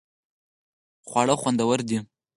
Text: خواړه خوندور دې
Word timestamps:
خواړه 1.07 1.35
خوندور 1.41 1.79
دې 1.89 1.97